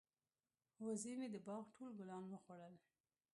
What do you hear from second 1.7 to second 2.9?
ټول ګلان وخوړل.